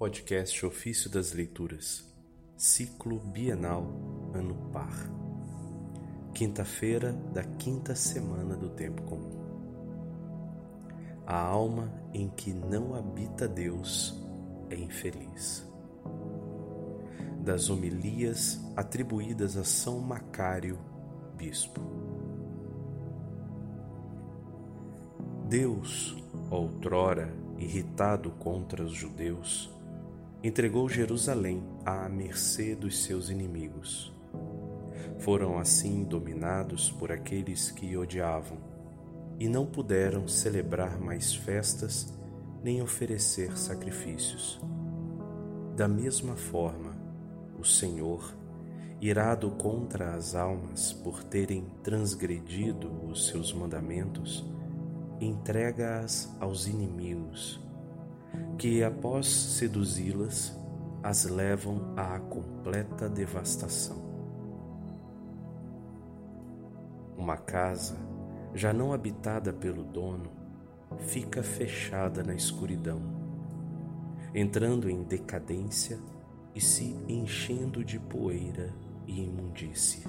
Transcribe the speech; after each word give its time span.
Podcast 0.00 0.64
Ofício 0.64 1.10
das 1.10 1.34
Leituras, 1.34 2.02
Ciclo 2.56 3.18
Bienal, 3.18 3.84
Ano 4.32 4.54
Par. 4.72 4.96
Quinta-feira 6.32 7.12
da 7.34 7.44
quinta 7.44 7.94
semana 7.94 8.56
do 8.56 8.70
Tempo 8.70 9.02
Comum. 9.02 9.38
A 11.26 11.38
alma 11.38 11.92
em 12.14 12.30
que 12.30 12.50
não 12.50 12.94
habita 12.94 13.46
Deus 13.46 14.18
é 14.70 14.74
infeliz. 14.74 15.70
Das 17.44 17.68
homilias 17.68 18.58
atribuídas 18.74 19.58
a 19.58 19.64
São 19.64 20.00
Macário, 20.00 20.78
Bispo. 21.36 21.82
Deus, 25.46 26.16
outrora 26.50 27.30
irritado 27.58 28.30
contra 28.30 28.82
os 28.82 28.92
judeus, 28.92 29.70
entregou 30.42 30.88
Jerusalém 30.88 31.62
à 31.84 32.08
mercê 32.08 32.74
dos 32.74 33.04
seus 33.04 33.28
inimigos. 33.28 34.10
Foram 35.18 35.58
assim 35.58 36.02
dominados 36.02 36.90
por 36.90 37.12
aqueles 37.12 37.70
que 37.70 37.94
odiavam 37.94 38.56
e 39.38 39.48
não 39.48 39.66
puderam 39.66 40.26
celebrar 40.26 40.98
mais 40.98 41.34
festas 41.34 42.18
nem 42.62 42.80
oferecer 42.80 43.56
sacrifícios. 43.58 44.58
Da 45.76 45.86
mesma 45.86 46.36
forma, 46.36 46.96
o 47.58 47.64
Senhor, 47.64 48.34
irado 48.98 49.50
contra 49.50 50.14
as 50.14 50.34
almas 50.34 50.92
por 50.92 51.22
terem 51.22 51.66
transgredido 51.82 52.90
os 53.06 53.28
seus 53.28 53.52
mandamentos, 53.52 54.44
entrega-as 55.20 56.34
aos 56.40 56.66
inimigos 56.66 57.60
que, 58.58 58.84
após 58.84 59.26
seduzi-las, 59.26 60.54
as 61.02 61.24
levam 61.24 61.94
à 61.96 62.18
completa 62.18 63.08
devastação. 63.08 63.96
Uma 67.16 67.36
casa, 67.36 67.96
já 68.54 68.72
não 68.72 68.92
habitada 68.92 69.52
pelo 69.52 69.82
dono, 69.82 70.30
fica 70.98 71.42
fechada 71.42 72.22
na 72.22 72.34
escuridão, 72.34 73.00
entrando 74.34 74.90
em 74.90 75.02
decadência 75.02 75.98
e 76.54 76.60
se 76.60 76.96
enchendo 77.08 77.84
de 77.84 77.98
poeira 77.98 78.74
e 79.06 79.22
imundície. 79.24 80.04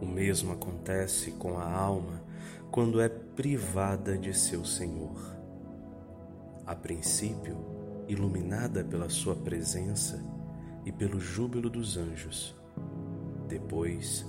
O 0.00 0.06
mesmo 0.06 0.52
acontece 0.52 1.32
com 1.32 1.58
a 1.58 1.68
alma 1.68 2.22
quando 2.70 3.00
é 3.00 3.08
privada 3.08 4.16
de 4.16 4.32
seu 4.32 4.64
Senhor 4.64 5.35
a 6.66 6.74
princípio 6.74 7.56
iluminada 8.08 8.84
pela 8.84 9.08
Sua 9.08 9.34
presença 9.34 10.22
e 10.84 10.92
pelo 10.92 11.20
júbilo 11.20 11.70
dos 11.70 11.96
anjos, 11.96 12.54
depois 13.48 14.26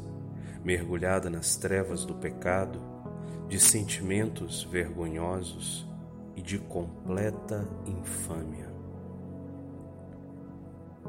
mergulhada 0.64 1.30
nas 1.30 1.56
trevas 1.56 2.06
do 2.06 2.16
pecado, 2.16 2.80
de 3.48 3.60
sentimentos 3.60 4.64
vergonhosos 4.64 5.88
e 6.36 6.42
de 6.42 6.60
completa 6.60 7.68
infâmia. 7.86 8.68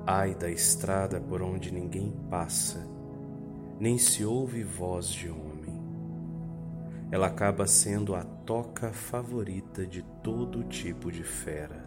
Ai 0.06 0.34
da 0.34 0.50
estrada 0.50 1.20
por 1.20 1.42
onde 1.42 1.72
ninguém 1.72 2.12
passa, 2.30 2.86
nem 3.80 3.98
se 3.98 4.24
ouve 4.24 4.62
voz 4.62 5.08
de 5.08 5.28
homem 5.28 5.48
ela 7.10 7.28
acaba 7.28 7.66
sendo 7.66 8.14
a 8.14 8.24
toca 8.48 8.90
favorita 8.94 9.86
de 9.86 10.02
todo 10.22 10.64
tipo 10.64 11.12
de 11.12 11.22
fera. 11.22 11.86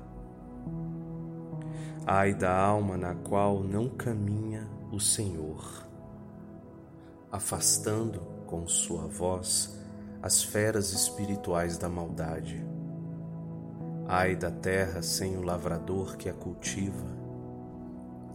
Ai 2.05 2.35
da 2.35 2.55
alma 2.55 2.95
na 2.95 3.15
qual 3.15 3.63
não 3.63 3.89
caminha 3.89 4.69
o 4.91 4.99
Senhor, 4.99 5.87
afastando 7.31 8.19
com 8.45 8.67
sua 8.67 9.07
voz 9.07 9.75
as 10.21 10.43
feras 10.43 10.93
espirituais 10.93 11.79
da 11.79 11.89
maldade. 11.89 12.63
Ai 14.07 14.35
da 14.35 14.51
terra 14.51 15.01
sem 15.01 15.35
o 15.37 15.41
lavrador 15.41 16.15
que 16.15 16.29
a 16.29 16.33
cultiva. 16.33 17.07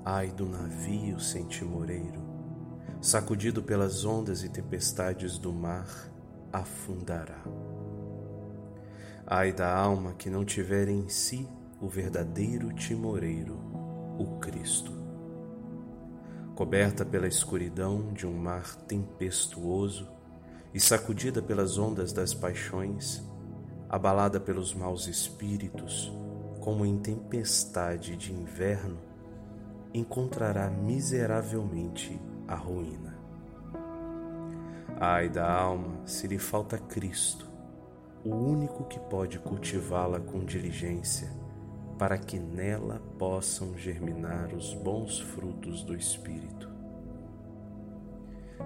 Ai 0.05 0.33
do 0.33 0.47
navio 0.47 1.21
sem 1.21 1.47
timoreiro, 1.47 2.21
sacudido 3.01 3.63
pelas 3.63 4.05
ondas 4.05 4.43
e 4.43 4.49
tempestades 4.49 5.39
do 5.39 5.53
mar 5.53 5.87
afundará. 6.53 7.45
Ai 9.29 9.53
da 9.53 9.77
alma 9.77 10.13
que 10.13 10.31
não 10.31 10.45
tiver 10.45 10.87
em 10.87 11.09
si 11.09 11.49
o 11.81 11.89
verdadeiro 11.89 12.73
timoreiro, 12.73 13.59
o 14.17 14.39
Cristo. 14.39 14.93
Coberta 16.55 17.05
pela 17.05 17.27
escuridão 17.27 18.13
de 18.13 18.25
um 18.25 18.33
mar 18.33 18.77
tempestuoso 18.77 20.09
e 20.73 20.79
sacudida 20.79 21.43
pelas 21.43 21.77
ondas 21.77 22.13
das 22.13 22.33
paixões, 22.33 23.21
abalada 23.89 24.39
pelos 24.39 24.73
maus 24.73 25.09
espíritos, 25.09 26.13
como 26.61 26.87
em 26.87 26.97
tempestade 26.97 28.17
de 28.17 28.33
inverno, 28.33 29.01
encontrará 29.93 30.71
miseravelmente 30.71 32.17
a 32.47 32.55
ruína. 32.55 33.19
Ai 35.01 35.29
da 35.29 35.51
alma 35.53 36.07
se 36.07 36.29
lhe 36.29 36.39
falta 36.39 36.79
Cristo, 36.79 37.56
o 38.27 38.35
único 38.35 38.83
que 38.85 38.99
pode 38.99 39.39
cultivá-la 39.39 40.19
com 40.19 40.45
diligência, 40.45 41.31
para 41.97 42.19
que 42.19 42.41
nela 42.41 43.01
possam 43.17 43.79
germinar 43.79 44.53
os 44.53 44.75
bons 44.75 45.21
frutos 45.21 45.85
do 45.85 45.95
Espírito. 45.97 46.69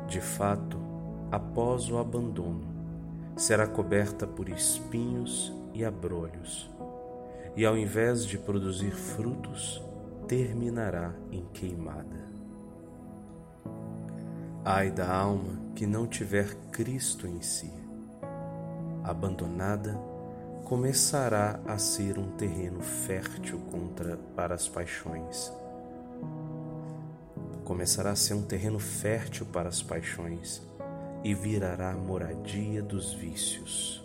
De 0.08 0.18
fato, 0.18 0.78
após 1.30 1.90
o 1.90 1.98
abandono, 1.98 2.66
será 3.36 3.66
coberta 3.66 4.26
por 4.26 4.48
espinhos 4.48 5.52
e 5.74 5.84
abrolhos, 5.84 6.70
e 7.54 7.66
ao 7.66 7.76
invés 7.76 8.24
de 8.24 8.38
produzir 8.38 8.92
frutos, 8.92 9.82
terminará 10.26 11.12
em 11.30 11.44
queimada. 11.52 12.30
Ai 14.64 14.90
da 14.90 15.14
alma 15.14 15.60
que 15.74 15.86
não 15.86 16.06
tiver 16.06 16.54
Cristo 16.70 17.26
em 17.26 17.42
si. 17.42 17.79
Abandonada, 19.04 19.98
começará 20.64 21.58
a 21.66 21.78
ser 21.78 22.18
um 22.18 22.30
terreno 22.36 22.80
fértil 22.80 23.58
contra 23.70 24.16
para 24.36 24.54
as 24.54 24.68
paixões. 24.68 25.52
Começará 27.64 28.10
a 28.10 28.16
ser 28.16 28.34
um 28.34 28.42
terreno 28.42 28.78
fértil 28.78 29.46
para 29.46 29.68
as 29.68 29.82
paixões 29.82 30.62
e 31.24 31.34
virará 31.34 31.92
moradia 31.92 32.82
dos 32.82 33.12
vícios. 33.12 34.04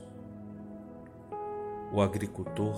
O 1.91 2.01
agricultor, 2.01 2.75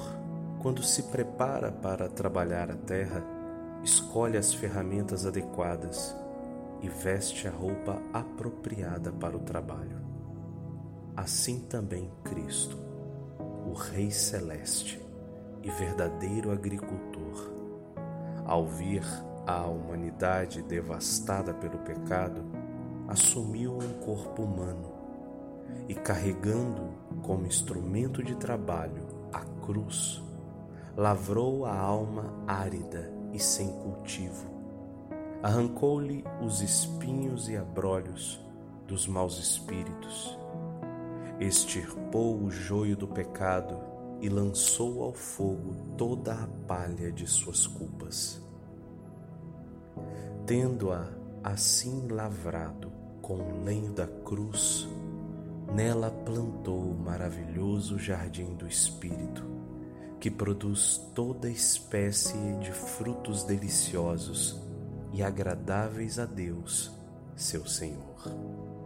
quando 0.59 0.84
se 0.84 1.03
prepara 1.03 1.72
para 1.72 2.09
trabalhar 2.09 2.69
a 2.69 2.75
terra, 2.75 3.23
escolhe 3.84 4.38
as 4.38 4.53
ferramentas 4.53 5.25
adequadas 5.25 6.16
e 6.81 6.89
veste 6.89 7.47
a 7.47 7.51
roupa 7.51 8.01
apropriada 8.13 9.11
para 9.11 9.35
o 9.35 9.39
trabalho. 9.39 9.97
Assim 11.17 11.61
também 11.61 12.11
Cristo, 12.23 12.78
o 13.66 13.73
Rei 13.73 14.11
Celeste 14.11 15.03
e 15.63 15.72
verdadeiro 15.72 16.51
agricultor, 16.51 17.51
ao 18.45 18.67
vir 18.67 19.01
a 19.47 19.66
humanidade 19.66 20.61
devastada 20.61 21.55
pelo 21.55 21.79
pecado, 21.79 22.45
assumiu 23.07 23.79
um 23.79 23.94
corpo 24.05 24.44
humano 24.44 24.91
e, 25.89 25.95
carregando 25.95 26.94
como 27.23 27.47
instrumento 27.47 28.22
de 28.22 28.35
trabalho 28.35 29.07
a 29.34 29.39
cruz, 29.66 30.23
lavrou 30.95 31.66
a 31.66 31.75
alma 31.75 32.31
árida 32.46 33.11
e 33.34 33.40
sem 33.40 33.72
cultivo. 33.72 34.46
Arrancou-lhe 35.41 36.23
os 36.46 36.61
espinhos 36.61 37.49
e 37.49 37.58
abrolhos 37.58 38.40
dos 38.85 39.08
maus 39.08 39.40
espíritos, 39.40 40.37
extirpou 41.39 42.41
o 42.41 42.49
joio 42.49 42.95
do 42.95 43.07
pecado 43.07 43.79
e 44.19 44.29
lançou 44.29 45.03
ao 45.03 45.13
fogo 45.13 45.75
toda 45.97 46.34
a 46.34 46.47
palha 46.67 47.11
de 47.11 47.28
suas 47.28 47.67
culpas. 47.67 48.41
Tendo-a 50.45 51.07
assim 51.43 52.07
lavrado 52.07 52.91
com 53.22 53.35
o 53.35 53.63
lenho 53.63 53.91
da 53.93 54.07
cruz, 54.07 54.87
nela 55.73 56.09
plantou 56.09 56.79
o 56.79 56.97
maravilhoso 56.97 57.99
jardim 57.99 58.55
do 58.55 58.67
Espírito, 58.67 59.43
que 60.19 60.31
produz 60.31 60.97
toda 61.13 61.49
espécie 61.49 62.37
de 62.59 62.72
frutos 62.72 63.43
deliciosos 63.43 64.59
e 65.13 65.22
agradáveis 65.22 66.17
a 66.17 66.25
Deus, 66.25 66.91
seu 67.35 67.66
Senhor. 67.66 68.77